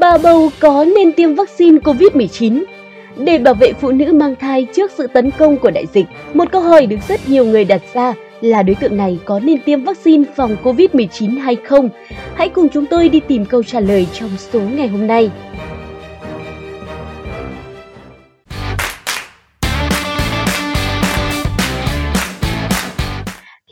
Bà 0.00 0.18
bầu 0.18 0.50
có 0.60 0.84
nên 0.96 1.12
tiêm 1.12 1.34
vaccine 1.34 1.78
COVID-19? 1.78 2.64
Để 3.16 3.38
bảo 3.38 3.54
vệ 3.54 3.72
phụ 3.72 3.90
nữ 3.90 4.12
mang 4.12 4.36
thai 4.36 4.66
trước 4.74 4.90
sự 4.90 5.06
tấn 5.06 5.30
công 5.30 5.56
của 5.56 5.70
đại 5.70 5.86
dịch, 5.92 6.06
một 6.34 6.44
câu 6.52 6.60
hỏi 6.60 6.86
được 6.86 6.96
rất 7.08 7.28
nhiều 7.28 7.44
người 7.44 7.64
đặt 7.64 7.82
ra 7.94 8.14
là 8.40 8.62
đối 8.62 8.74
tượng 8.74 8.96
này 8.96 9.18
có 9.24 9.40
nên 9.40 9.60
tiêm 9.60 9.84
vaccine 9.84 10.24
phòng 10.36 10.56
COVID-19 10.62 11.40
hay 11.40 11.56
không? 11.56 11.88
Hãy 12.34 12.48
cùng 12.48 12.68
chúng 12.68 12.86
tôi 12.86 13.08
đi 13.08 13.20
tìm 13.20 13.44
câu 13.44 13.62
trả 13.62 13.80
lời 13.80 14.06
trong 14.12 14.30
số 14.52 14.60
ngày 14.60 14.88
hôm 14.88 15.06
nay. 15.06 15.30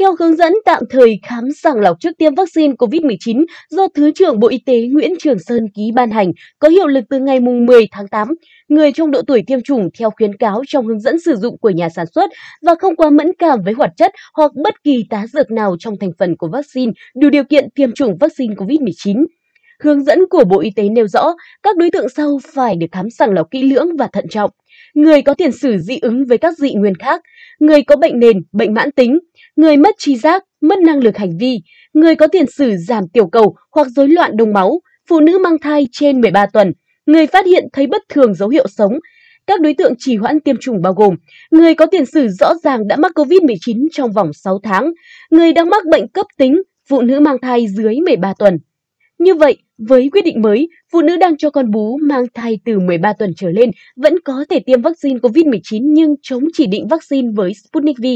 Theo 0.03 0.14
hướng 0.19 0.37
dẫn 0.37 0.53
tạm 0.64 0.82
thời 0.91 1.18
khám 1.23 1.45
sàng 1.62 1.80
lọc 1.80 2.00
trước 2.00 2.11
tiêm 2.18 2.35
vaccine 2.35 2.75
COVID-19 2.75 3.45
do 3.71 3.86
Thứ 3.95 4.11
trưởng 4.14 4.40
Bộ 4.40 4.49
Y 4.49 4.58
tế 4.67 4.81
Nguyễn 4.81 5.13
Trường 5.18 5.39
Sơn 5.39 5.67
ký 5.75 5.90
ban 5.94 6.11
hành, 6.11 6.32
có 6.58 6.68
hiệu 6.68 6.86
lực 6.86 7.04
từ 7.11 7.18
ngày 7.18 7.40
10 7.40 7.89
tháng 7.93 8.08
8, 8.08 8.29
người 8.68 8.93
trong 8.93 9.11
độ 9.11 9.22
tuổi 9.27 9.43
tiêm 9.46 9.61
chủng 9.61 9.89
theo 9.99 10.11
khuyến 10.11 10.36
cáo 10.36 10.63
trong 10.67 10.86
hướng 10.86 11.00
dẫn 11.00 11.21
sử 11.21 11.36
dụng 11.36 11.58
của 11.58 11.71
nhà 11.71 11.89
sản 11.89 12.07
xuất 12.14 12.30
và 12.67 12.75
không 12.80 12.96
quá 12.96 13.11
mẫn 13.11 13.27
cảm 13.39 13.58
với 13.64 13.75
hoạt 13.75 13.91
chất 13.96 14.13
hoặc 14.35 14.53
bất 14.64 14.75
kỳ 14.85 15.04
tá 15.11 15.27
dược 15.32 15.50
nào 15.50 15.77
trong 15.79 15.94
thành 16.00 16.11
phần 16.19 16.36
của 16.36 16.49
vaccine 16.53 16.93
đủ 17.21 17.30
điều 17.30 17.44
kiện 17.44 17.71
tiêm 17.75 17.93
chủng 17.93 18.16
vaccine 18.21 18.55
COVID-19. 18.55 19.25
Hướng 19.82 20.05
dẫn 20.05 20.19
của 20.30 20.44
Bộ 20.44 20.61
Y 20.61 20.71
tế 20.77 20.89
nêu 20.89 21.07
rõ, 21.07 21.35
các 21.63 21.77
đối 21.77 21.91
tượng 21.91 22.08
sau 22.08 22.39
phải 22.55 22.77
được 22.77 22.86
khám 22.93 23.11
sàng 23.11 23.30
lọc 23.30 23.50
kỹ 23.50 23.63
lưỡng 23.63 23.96
và 23.96 24.08
thận 24.13 24.25
trọng. 24.30 24.50
Người 24.95 25.23
có 25.23 25.35
tiền 25.35 25.53
sử 25.53 25.79
dị 25.79 25.99
ứng 26.03 26.25
với 26.25 26.39
các 26.39 26.59
dị 26.59 26.75
nguyên 26.75 26.95
khác, 26.95 27.23
người 27.61 27.83
có 27.83 27.96
bệnh 27.96 28.19
nền, 28.19 28.37
bệnh 28.53 28.75
mãn 28.75 28.91
tính, 28.93 29.19
người 29.57 29.77
mất 29.77 29.95
trí 29.99 30.17
giác, 30.17 30.45
mất 30.61 30.79
năng 30.79 30.99
lực 30.99 31.17
hành 31.17 31.39
vi, 31.39 31.59
người 31.93 32.14
có 32.14 32.27
tiền 32.27 32.47
sử 32.47 32.77
giảm 32.77 33.05
tiểu 33.12 33.27
cầu 33.27 33.56
hoặc 33.73 33.86
rối 33.97 34.09
loạn 34.09 34.36
đông 34.36 34.53
máu, 34.53 34.81
phụ 35.08 35.20
nữ 35.20 35.39
mang 35.39 35.58
thai 35.58 35.86
trên 35.92 36.20
13 36.20 36.47
tuần, 36.47 36.72
người 37.06 37.27
phát 37.27 37.47
hiện 37.47 37.64
thấy 37.72 37.86
bất 37.86 38.03
thường 38.08 38.34
dấu 38.34 38.48
hiệu 38.48 38.66
sống. 38.69 38.92
Các 39.47 39.61
đối 39.61 39.75
tượng 39.75 39.94
trì 39.98 40.16
hoãn 40.16 40.41
tiêm 40.41 40.56
chủng 40.61 40.83
bao 40.83 40.92
gồm 40.92 41.14
người 41.50 41.75
có 41.75 41.86
tiền 41.86 42.06
sử 42.06 42.28
rõ 42.28 42.55
ràng 42.64 42.88
đã 42.88 42.97
mắc 42.97 43.12
COVID-19 43.14 43.88
trong 43.92 44.12
vòng 44.12 44.33
6 44.33 44.61
tháng, 44.62 44.92
người 45.31 45.53
đang 45.53 45.70
mắc 45.70 45.86
bệnh 45.86 46.09
cấp 46.09 46.27
tính, 46.38 46.62
phụ 46.88 47.03
nữ 47.03 47.20
mang 47.20 47.36
thai 47.42 47.66
dưới 47.69 47.94
13 47.94 48.34
tuần. 48.38 48.59
Như 49.23 49.34
vậy, 49.34 49.56
với 49.78 50.09
quyết 50.12 50.25
định 50.25 50.42
mới, 50.42 50.69
phụ 50.92 51.03
nữ 51.03 51.17
đang 51.17 51.37
cho 51.37 51.51
con 51.51 51.70
bú 51.70 51.98
mang 52.03 52.25
thai 52.34 52.59
từ 52.65 52.78
13 52.78 53.12
tuần 53.12 53.33
trở 53.37 53.51
lên 53.51 53.70
vẫn 53.97 54.15
có 54.25 54.45
thể 54.51 54.59
tiêm 54.59 54.83
vaccine 54.83 55.19
COVID-19 55.19 55.81
nhưng 55.95 56.15
chống 56.23 56.45
chỉ 56.53 56.67
định 56.67 56.89
vaccine 56.89 57.28
với 57.34 57.53
Sputnik 57.55 57.98
V. 57.98 58.06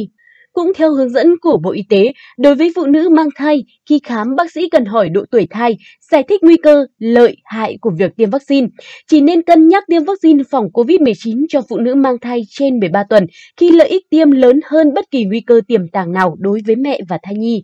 Cũng 0.53 0.73
theo 0.77 0.93
hướng 0.93 1.11
dẫn 1.11 1.35
của 1.41 1.59
Bộ 1.65 1.71
Y 1.71 1.83
tế, 1.89 2.13
đối 2.39 2.55
với 2.55 2.73
phụ 2.77 2.87
nữ 2.87 3.09
mang 3.09 3.29
thai, 3.37 3.65
khi 3.89 4.01
khám 4.05 4.37
bác 4.37 4.53
sĩ 4.53 4.69
cần 4.69 4.85
hỏi 4.85 5.09
độ 5.09 5.25
tuổi 5.31 5.47
thai, 5.51 5.77
giải 6.11 6.23
thích 6.23 6.41
nguy 6.45 6.57
cơ, 6.57 6.87
lợi, 6.99 7.37
hại 7.45 7.79
của 7.81 7.91
việc 7.99 8.17
tiêm 8.17 8.31
vaccine. 8.31 8.67
Chỉ 9.09 9.21
nên 9.21 9.43
cân 9.43 9.69
nhắc 9.69 9.85
tiêm 9.87 10.05
vaccine 10.05 10.45
phòng 10.51 10.69
COVID-19 10.73 11.47
cho 11.49 11.61
phụ 11.69 11.79
nữ 11.79 11.95
mang 11.95 12.19
thai 12.19 12.43
trên 12.51 12.81
13 12.81 13.05
tuần 13.11 13.27
khi 13.57 13.71
lợi 13.71 13.89
ích 13.89 14.03
tiêm 14.11 14.31
lớn 14.31 14.61
hơn 14.65 14.95
bất 14.95 15.11
kỳ 15.11 15.25
nguy 15.25 15.41
cơ 15.41 15.61
tiềm 15.69 15.89
tàng 15.89 16.13
nào 16.13 16.37
đối 16.39 16.61
với 16.67 16.77
mẹ 16.77 17.01
và 17.09 17.19
thai 17.23 17.35
nhi. 17.35 17.63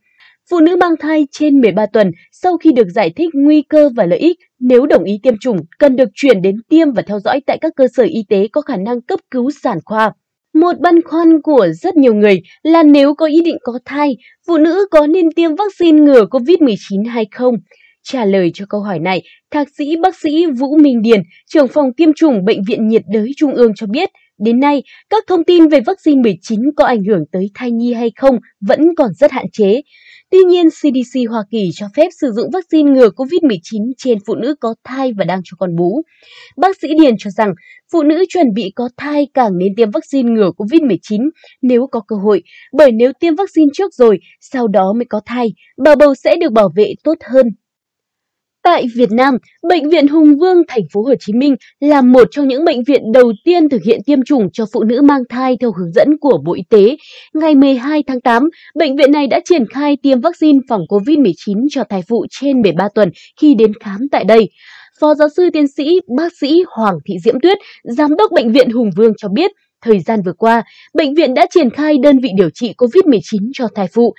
Phụ 0.50 0.60
nữ 0.60 0.76
mang 0.76 0.94
thai 1.00 1.26
trên 1.30 1.60
13 1.60 1.86
tuần 1.86 2.10
sau 2.32 2.56
khi 2.56 2.72
được 2.72 2.88
giải 2.94 3.12
thích 3.16 3.30
nguy 3.34 3.62
cơ 3.62 3.90
và 3.96 4.06
lợi 4.06 4.18
ích, 4.18 4.36
nếu 4.60 4.86
đồng 4.86 5.04
ý 5.04 5.20
tiêm 5.22 5.34
chủng, 5.40 5.56
cần 5.78 5.96
được 5.96 6.08
chuyển 6.14 6.42
đến 6.42 6.56
tiêm 6.68 6.92
và 6.92 7.02
theo 7.02 7.20
dõi 7.20 7.40
tại 7.46 7.58
các 7.60 7.72
cơ 7.76 7.86
sở 7.96 8.02
y 8.02 8.24
tế 8.28 8.48
có 8.52 8.60
khả 8.60 8.76
năng 8.76 9.02
cấp 9.02 9.20
cứu 9.30 9.50
sản 9.62 9.78
khoa. 9.84 10.12
Một 10.54 10.80
băn 10.80 11.02
khoăn 11.02 11.42
của 11.42 11.68
rất 11.82 11.96
nhiều 11.96 12.14
người 12.14 12.42
là 12.62 12.82
nếu 12.82 13.14
có 13.14 13.26
ý 13.26 13.42
định 13.42 13.56
có 13.62 13.78
thai, 13.84 14.16
phụ 14.46 14.58
nữ 14.58 14.86
có 14.90 15.06
nên 15.06 15.32
tiêm 15.36 15.50
vaccine 15.54 16.00
ngừa 16.00 16.24
COVID-19 16.24 17.08
hay 17.08 17.26
không? 17.32 17.54
Trả 18.02 18.24
lời 18.24 18.50
cho 18.54 18.64
câu 18.68 18.80
hỏi 18.80 18.98
này, 18.98 19.22
Thạc 19.50 19.68
sĩ 19.78 19.96
bác 19.96 20.16
sĩ 20.16 20.46
Vũ 20.46 20.76
Minh 20.76 21.02
Điền, 21.02 21.22
trưởng 21.46 21.68
phòng 21.68 21.94
tiêm 21.96 22.12
chủng 22.16 22.44
Bệnh 22.44 22.62
viện 22.68 22.88
nhiệt 22.88 23.02
đới 23.12 23.30
Trung 23.36 23.54
ương 23.54 23.72
cho 23.76 23.86
biết, 23.86 24.10
đến 24.38 24.60
nay, 24.60 24.82
các 25.10 25.24
thông 25.26 25.44
tin 25.44 25.68
về 25.68 25.80
vaccine 25.80 26.22
19 26.22 26.60
có 26.76 26.84
ảnh 26.84 27.04
hưởng 27.04 27.24
tới 27.32 27.50
thai 27.54 27.70
nhi 27.70 27.92
hay 27.92 28.10
không 28.16 28.38
vẫn 28.60 28.80
còn 28.96 29.12
rất 29.14 29.32
hạn 29.32 29.46
chế. 29.52 29.80
Tuy 30.32 30.44
nhiên, 30.44 30.68
CDC 30.70 31.30
Hoa 31.30 31.44
Kỳ 31.50 31.70
cho 31.74 31.86
phép 31.96 32.08
sử 32.20 32.32
dụng 32.32 32.50
vaccine 32.52 32.90
ngừa 32.90 33.08
COVID-19 33.08 33.92
trên 33.98 34.18
phụ 34.26 34.34
nữ 34.34 34.54
có 34.60 34.74
thai 34.84 35.12
và 35.12 35.24
đang 35.24 35.40
cho 35.44 35.54
con 35.58 35.76
bú. 35.76 36.02
Bác 36.56 36.76
sĩ 36.82 36.88
Điền 37.00 37.14
cho 37.18 37.30
rằng, 37.30 37.52
phụ 37.92 38.02
nữ 38.02 38.24
chuẩn 38.28 38.46
bị 38.54 38.72
có 38.76 38.88
thai 38.96 39.26
càng 39.34 39.58
nên 39.58 39.68
tiêm 39.76 39.90
vaccine 39.90 40.32
ngừa 40.32 40.50
COVID-19 40.56 41.28
nếu 41.62 41.86
có 41.86 42.00
cơ 42.08 42.16
hội, 42.16 42.42
bởi 42.72 42.92
nếu 42.92 43.12
tiêm 43.20 43.34
vaccine 43.34 43.68
trước 43.74 43.94
rồi, 43.94 44.18
sau 44.40 44.68
đó 44.68 44.92
mới 44.96 45.04
có 45.10 45.20
thai, 45.26 45.48
bà 45.84 45.94
bầu 45.94 46.14
sẽ 46.14 46.36
được 46.40 46.52
bảo 46.52 46.70
vệ 46.76 46.94
tốt 47.04 47.14
hơn 47.32 47.46
Tại 48.64 48.86
Việt 48.96 49.10
Nam, 49.10 49.36
Bệnh 49.68 49.88
viện 49.88 50.08
Hùng 50.08 50.38
Vương 50.40 50.62
thành 50.68 50.82
phố 50.92 51.02
Hồ 51.02 51.14
Chí 51.20 51.32
Minh 51.32 51.54
là 51.80 52.00
một 52.00 52.28
trong 52.30 52.48
những 52.48 52.64
bệnh 52.64 52.84
viện 52.84 53.12
đầu 53.12 53.32
tiên 53.44 53.68
thực 53.68 53.82
hiện 53.86 54.00
tiêm 54.06 54.22
chủng 54.22 54.48
cho 54.52 54.64
phụ 54.72 54.84
nữ 54.84 55.02
mang 55.02 55.22
thai 55.28 55.56
theo 55.60 55.72
hướng 55.78 55.92
dẫn 55.92 56.08
của 56.20 56.38
Bộ 56.44 56.54
Y 56.54 56.62
tế. 56.70 56.96
Ngày 57.34 57.54
12 57.54 58.02
tháng 58.06 58.20
8, 58.20 58.42
bệnh 58.74 58.96
viện 58.96 59.12
này 59.12 59.26
đã 59.26 59.40
triển 59.44 59.64
khai 59.74 59.96
tiêm 60.02 60.20
vaccine 60.20 60.58
phòng 60.68 60.80
COVID-19 60.88 61.66
cho 61.70 61.84
thai 61.88 62.02
phụ 62.08 62.26
trên 62.30 62.62
13 62.62 62.88
tuần 62.94 63.10
khi 63.40 63.54
đến 63.54 63.72
khám 63.80 64.00
tại 64.12 64.24
đây. 64.24 64.50
Phó 65.00 65.14
giáo 65.14 65.28
sư 65.36 65.50
tiến 65.52 65.68
sĩ 65.68 66.00
bác 66.16 66.32
sĩ 66.40 66.62
Hoàng 66.68 66.94
Thị 67.04 67.14
Diễm 67.24 67.40
Tuyết, 67.40 67.58
giám 67.84 68.16
đốc 68.16 68.32
bệnh 68.32 68.52
viện 68.52 68.70
Hùng 68.70 68.90
Vương 68.96 69.12
cho 69.18 69.28
biết, 69.28 69.52
Thời 69.84 70.00
gian 70.00 70.22
vừa 70.22 70.32
qua, 70.32 70.62
bệnh 70.94 71.14
viện 71.14 71.34
đã 71.34 71.46
triển 71.50 71.70
khai 71.70 71.98
đơn 72.02 72.18
vị 72.18 72.30
điều 72.36 72.50
trị 72.50 72.74
COVID-19 72.78 73.50
cho 73.54 73.68
thai 73.74 73.86
phụ. 73.94 74.14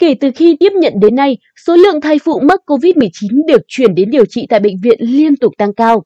Kể 0.00 0.14
từ 0.20 0.30
khi 0.36 0.56
tiếp 0.60 0.72
nhận 0.72 0.92
đến 1.00 1.14
nay, 1.14 1.36
số 1.66 1.76
lượng 1.76 2.00
thai 2.00 2.18
phụ 2.24 2.40
mắc 2.40 2.60
COVID-19 2.66 3.46
được 3.48 3.60
chuyển 3.68 3.94
đến 3.94 4.10
điều 4.10 4.24
trị 4.24 4.46
tại 4.48 4.60
bệnh 4.60 4.76
viện 4.82 4.98
liên 5.00 5.36
tục 5.36 5.52
tăng 5.58 5.74
cao. 5.74 6.04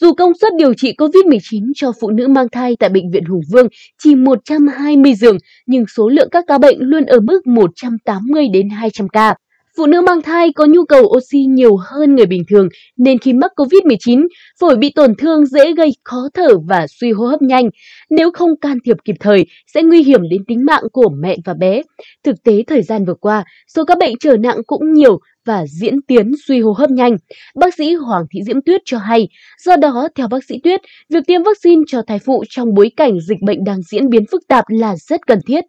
Dù 0.00 0.12
công 0.12 0.32
suất 0.40 0.52
điều 0.58 0.74
trị 0.74 0.94
COVID-19 0.98 1.72
cho 1.76 1.92
phụ 2.00 2.10
nữ 2.10 2.28
mang 2.28 2.46
thai 2.52 2.76
tại 2.78 2.90
Bệnh 2.90 3.10
viện 3.10 3.24
Hùng 3.24 3.40
Vương 3.52 3.66
chỉ 4.02 4.14
120 4.14 5.14
giường, 5.14 5.38
nhưng 5.66 5.84
số 5.96 6.08
lượng 6.08 6.28
các 6.30 6.44
ca 6.48 6.58
bệnh 6.58 6.78
luôn 6.80 7.04
ở 7.04 7.20
mức 7.20 7.46
180 7.46 8.48
đến 8.52 8.70
200 8.70 9.08
ca. 9.08 9.34
Phụ 9.76 9.86
nữ 9.86 10.00
mang 10.00 10.22
thai 10.22 10.52
có 10.52 10.66
nhu 10.66 10.84
cầu 10.84 11.04
oxy 11.04 11.44
nhiều 11.44 11.76
hơn 11.76 12.16
người 12.16 12.26
bình 12.26 12.42
thường 12.50 12.68
nên 12.98 13.18
khi 13.18 13.32
mắc 13.32 13.50
COVID-19, 13.56 14.26
phổi 14.60 14.76
bị 14.76 14.90
tổn 14.94 15.14
thương 15.18 15.46
dễ 15.46 15.74
gây 15.74 15.90
khó 16.04 16.28
thở 16.34 16.58
và 16.68 16.86
suy 17.00 17.12
hô 17.12 17.26
hấp 17.26 17.42
nhanh. 17.42 17.70
Nếu 18.10 18.30
không 18.30 18.50
can 18.60 18.78
thiệp 18.84 18.96
kịp 19.04 19.14
thời, 19.20 19.46
sẽ 19.74 19.82
nguy 19.82 20.02
hiểm 20.02 20.20
đến 20.30 20.44
tính 20.48 20.64
mạng 20.64 20.82
của 20.92 21.08
mẹ 21.22 21.36
và 21.44 21.54
bé. 21.54 21.82
Thực 22.24 22.36
tế 22.44 22.62
thời 22.66 22.82
gian 22.82 23.04
vừa 23.04 23.14
qua, 23.14 23.44
số 23.74 23.84
các 23.84 23.98
bệnh 23.98 24.14
trở 24.20 24.36
nặng 24.36 24.56
cũng 24.66 24.92
nhiều 24.92 25.18
và 25.46 25.64
diễn 25.80 26.02
tiến 26.08 26.30
suy 26.46 26.60
hô 26.60 26.72
hấp 26.72 26.90
nhanh. 26.90 27.16
Bác 27.54 27.74
sĩ 27.74 27.94
Hoàng 27.94 28.24
Thị 28.30 28.40
Diễm 28.46 28.62
Tuyết 28.66 28.80
cho 28.84 28.98
hay, 28.98 29.28
do 29.64 29.76
đó, 29.76 30.08
theo 30.14 30.28
bác 30.28 30.44
sĩ 30.44 30.54
Tuyết, 30.64 30.80
việc 31.10 31.20
tiêm 31.26 31.42
vaccine 31.42 31.82
cho 31.86 32.02
thai 32.06 32.18
phụ 32.18 32.44
trong 32.48 32.74
bối 32.74 32.90
cảnh 32.96 33.20
dịch 33.28 33.38
bệnh 33.46 33.64
đang 33.64 33.82
diễn 33.82 34.08
biến 34.08 34.24
phức 34.32 34.42
tạp 34.48 34.64
là 34.68 34.96
rất 34.96 35.26
cần 35.26 35.38
thiết. 35.46 35.64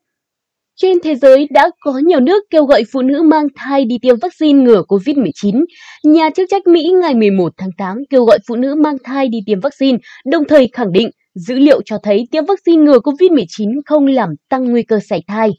Trên 0.75 0.97
thế 1.03 1.15
giới 1.15 1.47
đã 1.51 1.69
có 1.79 2.01
nhiều 2.05 2.19
nước 2.19 2.43
kêu 2.49 2.65
gọi 2.65 2.83
phụ 2.91 3.01
nữ 3.01 3.21
mang 3.21 3.47
thai 3.55 3.85
đi 3.85 3.97
tiêm 4.01 4.15
vaccine 4.21 4.63
ngừa 4.63 4.83
COVID-19. 4.87 5.65
Nhà 6.03 6.29
chức 6.29 6.49
trách 6.49 6.67
Mỹ 6.67 6.93
ngày 7.01 7.13
11 7.13 7.53
tháng 7.57 7.69
8 7.77 7.97
kêu 8.09 8.25
gọi 8.25 8.39
phụ 8.47 8.55
nữ 8.55 8.75
mang 8.75 8.95
thai 9.03 9.27
đi 9.27 9.37
tiêm 9.45 9.59
vaccine, 9.59 9.97
đồng 10.25 10.43
thời 10.47 10.69
khẳng 10.73 10.91
định 10.91 11.09
dữ 11.35 11.55
liệu 11.55 11.81
cho 11.85 11.97
thấy 12.03 12.27
tiêm 12.31 12.45
vaccine 12.45 12.83
ngừa 12.83 12.99
COVID-19 12.99 13.81
không 13.85 14.07
làm 14.07 14.29
tăng 14.49 14.65
nguy 14.65 14.83
cơ 14.83 14.99
sảy 15.09 15.23
thai. 15.27 15.49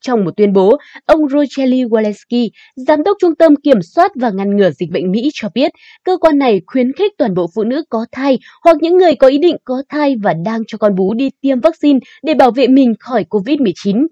Trong 0.00 0.24
một 0.24 0.30
tuyên 0.36 0.52
bố, 0.52 0.76
ông 1.06 1.28
Rochelle 1.28 1.84
Walensky, 1.84 2.48
giám 2.76 3.02
đốc 3.02 3.16
Trung 3.20 3.34
tâm 3.38 3.56
Kiểm 3.56 3.82
soát 3.94 4.10
và 4.20 4.30
Ngăn 4.30 4.56
ngừa 4.56 4.70
Dịch 4.70 4.90
bệnh 4.90 5.10
Mỹ 5.10 5.30
cho 5.34 5.48
biết, 5.54 5.70
cơ 6.04 6.16
quan 6.16 6.38
này 6.38 6.60
khuyến 6.66 6.92
khích 6.92 7.12
toàn 7.18 7.34
bộ 7.34 7.46
phụ 7.54 7.64
nữ 7.64 7.82
có 7.88 8.06
thai 8.12 8.38
hoặc 8.64 8.76
những 8.80 8.96
người 8.96 9.14
có 9.14 9.26
ý 9.26 9.38
định 9.38 9.56
có 9.64 9.82
thai 9.88 10.14
và 10.22 10.34
đang 10.44 10.60
cho 10.66 10.78
con 10.78 10.94
bú 10.94 11.14
đi 11.14 11.30
tiêm 11.40 11.60
vaccine 11.60 11.98
để 12.22 12.34
bảo 12.34 12.50
vệ 12.50 12.68
mình 12.68 12.94
khỏi 13.00 13.24
COVID-19. 13.30 14.06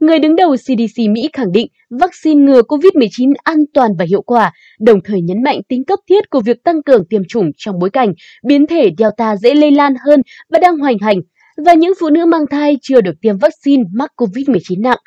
Người 0.00 0.18
đứng 0.18 0.36
đầu 0.36 0.56
CDC 0.56 0.98
Mỹ 1.10 1.28
khẳng 1.32 1.52
định 1.52 1.66
vaccine 2.00 2.44
ngừa 2.44 2.62
COVID-19 2.62 3.32
an 3.42 3.58
toàn 3.74 3.90
và 3.98 4.04
hiệu 4.08 4.22
quả, 4.22 4.52
đồng 4.80 5.00
thời 5.04 5.22
nhấn 5.22 5.42
mạnh 5.42 5.60
tính 5.68 5.84
cấp 5.84 5.98
thiết 6.08 6.30
của 6.30 6.40
việc 6.40 6.56
tăng 6.64 6.82
cường 6.82 7.04
tiêm 7.10 7.22
chủng 7.28 7.50
trong 7.56 7.78
bối 7.78 7.90
cảnh 7.90 8.12
biến 8.46 8.66
thể 8.66 8.90
Delta 8.98 9.36
dễ 9.36 9.54
lây 9.54 9.70
lan 9.70 9.94
hơn 10.06 10.22
và 10.50 10.58
đang 10.58 10.78
hoành 10.78 10.98
hành, 10.98 11.18
và 11.66 11.74
những 11.74 11.92
phụ 12.00 12.10
nữ 12.10 12.26
mang 12.26 12.44
thai 12.50 12.76
chưa 12.82 13.00
được 13.00 13.14
tiêm 13.20 13.38
vaccine 13.38 13.82
mắc 13.92 14.10
COVID-19 14.16 14.80
nặng. 14.82 14.98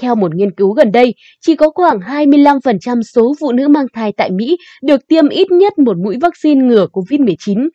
Theo 0.00 0.14
một 0.14 0.34
nghiên 0.34 0.54
cứu 0.54 0.72
gần 0.72 0.92
đây, 0.92 1.14
chỉ 1.40 1.54
có 1.54 1.70
khoảng 1.74 1.98
25% 1.98 3.02
số 3.02 3.34
phụ 3.40 3.52
nữ 3.52 3.68
mang 3.68 3.86
thai 3.94 4.12
tại 4.16 4.30
Mỹ 4.30 4.56
được 4.82 5.00
tiêm 5.08 5.28
ít 5.28 5.50
nhất 5.50 5.78
một 5.78 5.96
mũi 6.04 6.16
vaccine 6.20 6.64
ngừa 6.64 6.86
COVID-19. 6.92 7.68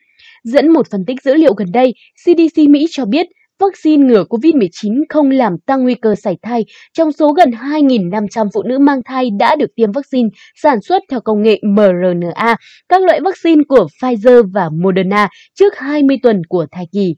Dẫn 0.44 0.74
một 0.74 0.88
phân 0.92 1.06
tích 1.08 1.18
dữ 1.24 1.34
liệu 1.34 1.54
gần 1.54 1.68
đây, 1.74 1.94
CDC 2.26 2.58
Mỹ 2.70 2.86
cho 2.90 3.06
biết 3.06 3.28
vaccine 3.60 4.06
ngừa 4.06 4.24
COVID-19 4.24 5.04
không 5.10 5.30
làm 5.30 5.54
tăng 5.66 5.84
nguy 5.84 5.96
cơ 5.96 6.16
sảy 6.16 6.38
thai 6.42 6.66
trong 6.94 7.12
số 7.12 7.32
gần 7.32 7.52
2.500 7.52 8.48
phụ 8.54 8.64
nữ 8.64 8.80
mang 8.80 9.02
thai 9.06 9.30
đã 9.40 9.56
được 9.56 9.70
tiêm 9.76 9.92
vaccine 9.92 10.30
sản 10.56 10.82
xuất 10.82 11.04
theo 11.12 11.22
công 11.22 11.42
nghệ 11.42 11.62
mRNA, 11.64 12.56
các 12.90 13.02
loại 13.02 13.20
vaccine 13.22 13.64
của 13.68 13.88
Pfizer 14.02 14.44
và 14.54 14.70
Moderna 14.70 15.30
trước 15.60 15.78
20 15.78 16.18
tuần 16.24 16.42
của 16.50 16.66
thai 16.72 16.86
kỳ. 16.92 17.16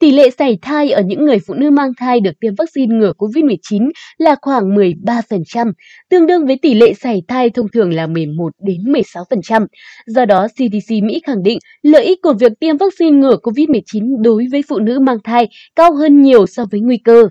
Tỷ 0.00 0.10
lệ 0.10 0.30
sảy 0.30 0.58
thai 0.62 0.90
ở 0.90 1.02
những 1.02 1.24
người 1.24 1.38
phụ 1.46 1.54
nữ 1.54 1.70
mang 1.70 1.92
thai 1.96 2.20
được 2.20 2.30
tiêm 2.40 2.54
vaccine 2.54 2.96
ngừa 2.96 3.12
COVID-19 3.18 3.90
là 4.18 4.36
khoảng 4.42 4.74
13%, 4.74 5.72
tương 6.10 6.26
đương 6.26 6.46
với 6.46 6.58
tỷ 6.62 6.74
lệ 6.74 6.94
sảy 6.94 7.22
thai 7.28 7.50
thông 7.50 7.66
thường 7.72 7.92
là 7.92 8.06
11 8.06 8.52
đến 8.62 8.76
16%. 8.82 9.66
Do 10.06 10.24
đó, 10.24 10.48
CDC 10.48 10.90
Mỹ 11.02 11.20
khẳng 11.26 11.42
định 11.42 11.58
lợi 11.82 12.04
ích 12.04 12.18
của 12.22 12.32
việc 12.32 12.52
tiêm 12.60 12.76
vaccine 12.76 13.16
ngừa 13.16 13.36
COVID-19 13.42 14.22
đối 14.22 14.46
với 14.52 14.62
phụ 14.68 14.78
nữ 14.78 14.98
mang 14.98 15.18
thai 15.24 15.48
cao 15.76 15.94
hơn 15.94 16.22
nhiều 16.22 16.46
so 16.46 16.64
với 16.70 16.80
nguy 16.80 16.98
cơ. 17.04 17.28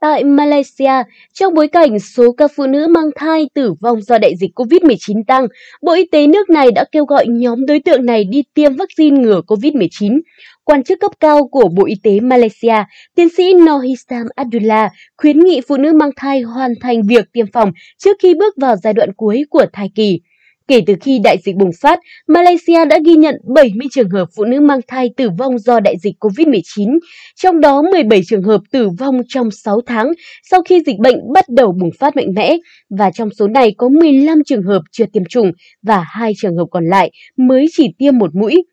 Tại 0.00 0.24
Malaysia, 0.24 0.92
trong 1.34 1.54
bối 1.54 1.68
cảnh 1.68 1.98
số 1.98 2.32
ca 2.32 2.48
phụ 2.56 2.66
nữ 2.66 2.86
mang 2.90 3.10
thai 3.16 3.48
tử 3.54 3.74
vong 3.80 4.02
do 4.02 4.18
đại 4.18 4.32
dịch 4.40 4.50
COVID-19 4.54 5.22
tăng, 5.26 5.46
Bộ 5.82 5.92
Y 5.92 6.04
tế 6.12 6.26
nước 6.26 6.50
này 6.50 6.70
đã 6.70 6.84
kêu 6.92 7.04
gọi 7.04 7.26
nhóm 7.28 7.66
đối 7.66 7.80
tượng 7.80 8.06
này 8.06 8.24
đi 8.24 8.42
tiêm 8.54 8.76
vaccine 8.76 9.20
ngừa 9.20 9.40
COVID-19. 9.46 10.20
Quan 10.68 10.84
chức 10.84 11.00
cấp 11.00 11.10
cao 11.20 11.48
của 11.48 11.68
Bộ 11.76 11.86
Y 11.86 11.94
tế 12.02 12.20
Malaysia, 12.20 12.84
tiến 13.16 13.28
sĩ 13.36 13.54
Nohisam 13.54 14.26
Abdullah, 14.34 14.92
khuyến 15.16 15.38
nghị 15.40 15.60
phụ 15.68 15.76
nữ 15.76 15.92
mang 15.92 16.10
thai 16.16 16.40
hoàn 16.40 16.70
thành 16.80 17.02
việc 17.08 17.24
tiêm 17.32 17.46
phòng 17.52 17.72
trước 17.98 18.16
khi 18.22 18.34
bước 18.34 18.54
vào 18.60 18.76
giai 18.76 18.92
đoạn 18.92 19.12
cuối 19.16 19.42
của 19.50 19.66
thai 19.72 19.90
kỳ. 19.94 20.20
Kể 20.68 20.80
từ 20.86 20.94
khi 21.00 21.18
đại 21.24 21.36
dịch 21.44 21.56
bùng 21.56 21.70
phát, 21.80 21.98
Malaysia 22.28 22.84
đã 22.84 22.98
ghi 23.04 23.14
nhận 23.14 23.34
70 23.54 23.88
trường 23.90 24.10
hợp 24.10 24.28
phụ 24.36 24.44
nữ 24.44 24.60
mang 24.60 24.80
thai 24.88 25.10
tử 25.16 25.30
vong 25.38 25.58
do 25.58 25.80
đại 25.80 25.94
dịch 26.02 26.14
COVID-19, 26.20 26.98
trong 27.36 27.60
đó 27.60 27.82
17 27.82 28.20
trường 28.26 28.42
hợp 28.42 28.60
tử 28.72 28.88
vong 28.98 29.20
trong 29.28 29.50
6 29.50 29.80
tháng 29.86 30.12
sau 30.50 30.62
khi 30.62 30.82
dịch 30.86 30.98
bệnh 30.98 31.32
bắt 31.32 31.44
đầu 31.48 31.72
bùng 31.80 31.90
phát 32.00 32.16
mạnh 32.16 32.34
mẽ, 32.34 32.56
và 32.98 33.10
trong 33.10 33.28
số 33.38 33.48
này 33.48 33.74
có 33.78 33.88
15 33.88 34.38
trường 34.46 34.62
hợp 34.62 34.82
chưa 34.92 35.04
tiêm 35.12 35.24
chủng 35.28 35.52
và 35.82 36.04
hai 36.08 36.32
trường 36.36 36.56
hợp 36.56 36.66
còn 36.70 36.84
lại 36.86 37.10
mới 37.36 37.66
chỉ 37.72 37.88
tiêm 37.98 38.18
một 38.18 38.34
mũi. 38.34 38.64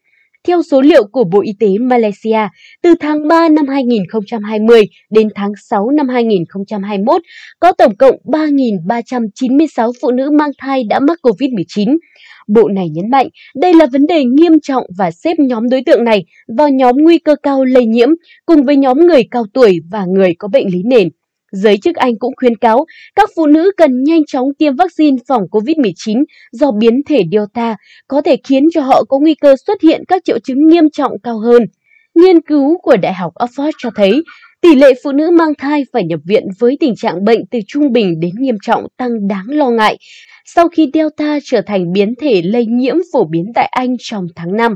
Theo 0.47 0.62
số 0.63 0.81
liệu 0.81 1.03
của 1.12 1.24
Bộ 1.24 1.42
Y 1.42 1.51
tế 1.59 1.68
Malaysia, 1.81 2.47
từ 2.83 2.94
tháng 3.00 3.27
3 3.27 3.50
năm 3.50 3.68
2020 3.68 4.81
đến 5.12 5.27
tháng 5.36 5.51
6 5.69 5.89
năm 5.89 6.09
2021, 6.09 7.21
có 7.59 7.71
tổng 7.71 7.95
cộng 7.97 8.15
3.396 8.25 9.92
phụ 10.01 10.12
nữ 10.12 10.30
mang 10.31 10.50
thai 10.57 10.83
đã 10.89 11.00
mắc 11.00 11.19
COVID-19. 11.24 11.97
Bộ 12.47 12.68
này 12.68 12.89
nhấn 12.89 13.09
mạnh 13.12 13.27
đây 13.56 13.74
là 13.74 13.86
vấn 13.86 14.06
đề 14.07 14.24
nghiêm 14.24 14.53
trọng 14.63 14.83
và 14.97 15.12
xếp 15.12 15.39
nhóm 15.39 15.69
đối 15.69 15.81
tượng 15.86 16.03
này 16.03 16.25
vào 16.57 16.69
nhóm 16.69 16.95
nguy 16.97 17.18
cơ 17.18 17.36
cao 17.44 17.63
lây 17.63 17.86
nhiễm 17.86 18.09
cùng 18.45 18.63
với 18.63 18.75
nhóm 18.75 19.00
người 19.00 19.24
cao 19.31 19.45
tuổi 19.53 19.80
và 19.92 20.06
người 20.06 20.36
có 20.39 20.47
bệnh 20.47 20.68
lý 20.68 20.81
nền. 20.86 21.09
Giới 21.51 21.77
chức 21.77 21.95
Anh 21.95 22.19
cũng 22.19 22.33
khuyến 22.38 22.57
cáo 22.57 22.86
các 23.15 23.30
phụ 23.36 23.45
nữ 23.45 23.71
cần 23.77 24.03
nhanh 24.03 24.25
chóng 24.27 24.47
tiêm 24.57 24.75
vaccine 24.75 25.18
phòng 25.27 25.44
COVID-19 25.51 26.24
do 26.51 26.71
biến 26.71 27.01
thể 27.07 27.21
Delta 27.31 27.75
có 28.07 28.21
thể 28.21 28.38
khiến 28.44 28.63
cho 28.74 28.81
họ 28.81 29.03
có 29.09 29.19
nguy 29.19 29.36
cơ 29.36 29.56
xuất 29.68 29.81
hiện 29.81 30.03
các 30.07 30.24
triệu 30.25 30.39
chứng 30.39 30.68
nghiêm 30.68 30.89
trọng 30.89 31.12
cao 31.24 31.39
hơn. 31.39 31.63
Nghiên 32.15 32.42
cứu 32.42 32.77
của 32.77 32.97
Đại 32.97 33.13
học 33.13 33.33
Oxford 33.36 33.71
cho 33.77 33.89
thấy 33.95 34.21
tỷ 34.66 34.76
lệ 34.76 34.94
phụ 35.04 35.12
nữ 35.12 35.32
mang 35.32 35.54
thai 35.58 35.84
phải 35.94 36.04
nhập 36.04 36.20
viện 36.26 36.44
với 36.60 36.78
tình 36.80 36.96
trạng 36.96 37.24
bệnh 37.24 37.40
từ 37.52 37.60
trung 37.68 37.92
bình 37.92 38.20
đến 38.20 38.32
nghiêm 38.40 38.56
trọng 38.62 38.88
tăng 38.98 39.28
đáng 39.28 39.46
lo 39.48 39.70
ngại 39.70 39.98
sau 40.46 40.68
khi 40.70 40.90
Delta 40.94 41.40
trở 41.44 41.62
thành 41.62 41.92
biến 41.94 42.14
thể 42.22 42.42
lây 42.42 42.66
nhiễm 42.66 42.96
phổ 43.14 43.26
biến 43.26 43.46
tại 43.56 43.70
Anh 43.72 43.96
trong 44.00 44.26
tháng 44.36 44.56
5. 44.56 44.76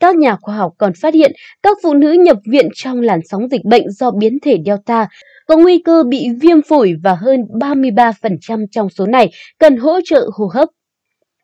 Các 0.00 0.16
nhà 0.16 0.36
khoa 0.40 0.56
học 0.56 0.72
còn 0.78 0.92
phát 1.00 1.14
hiện 1.14 1.32
các 1.62 1.76
phụ 1.82 1.94
nữ 1.94 2.12
nhập 2.12 2.36
viện 2.50 2.68
trong 2.74 3.00
làn 3.00 3.20
sóng 3.30 3.48
dịch 3.48 3.64
bệnh 3.64 3.90
do 3.90 4.10
biến 4.10 4.38
thể 4.42 4.56
Delta 4.66 5.08
có 5.46 5.56
nguy 5.56 5.78
cơ 5.78 6.02
bị 6.08 6.28
viêm 6.40 6.62
phổi 6.62 6.94
và 7.02 7.14
hơn 7.14 7.40
33% 7.60 8.66
trong 8.70 8.88
số 8.90 9.06
này 9.06 9.30
cần 9.58 9.76
hỗ 9.76 10.00
trợ 10.04 10.30
hô 10.34 10.46
hấp. 10.54 10.68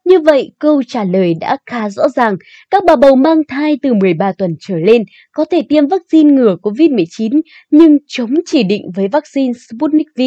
Như 0.05 0.21
vậy, 0.21 0.53
câu 0.59 0.83
trả 0.89 1.05
lời 1.05 1.35
đã 1.41 1.57
khá 1.67 1.91
rõ 1.91 2.09
ràng. 2.09 2.37
Các 2.71 2.83
bà 2.87 2.97
bầu 2.97 3.17
mang 3.17 3.43
thai 3.49 3.79
từ 3.83 3.95
13 3.95 4.33
tuần 4.39 4.51
trở 4.61 4.77
lên 4.79 5.03
có 5.33 5.45
thể 5.45 5.63
tiêm 5.69 5.87
vaccine 5.87 6.33
ngừa 6.33 6.57
COVID-19 6.63 7.41
nhưng 7.71 7.97
chống 8.09 8.31
chỉ 8.47 8.63
định 8.63 8.83
với 8.95 9.09
vaccine 9.09 9.53
Sputnik 9.53 10.07
V. 10.19 10.23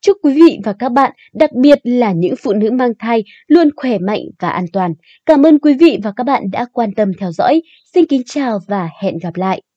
Chúc 0.00 0.16
quý 0.22 0.32
vị 0.34 0.58
và 0.64 0.72
các 0.78 0.92
bạn, 0.92 1.12
đặc 1.34 1.50
biệt 1.62 1.78
là 1.82 2.12
những 2.12 2.34
phụ 2.42 2.52
nữ 2.52 2.70
mang 2.70 2.92
thai, 2.98 3.24
luôn 3.48 3.68
khỏe 3.76 3.98
mạnh 3.98 4.22
và 4.40 4.48
an 4.48 4.64
toàn. 4.72 4.92
Cảm 5.26 5.46
ơn 5.46 5.58
quý 5.58 5.74
vị 5.80 5.98
và 6.02 6.12
các 6.16 6.24
bạn 6.24 6.42
đã 6.52 6.66
quan 6.72 6.94
tâm 6.94 7.08
theo 7.20 7.32
dõi. 7.32 7.62
Xin 7.94 8.06
kính 8.06 8.22
chào 8.26 8.58
và 8.68 8.88
hẹn 9.02 9.14
gặp 9.22 9.36
lại. 9.36 9.67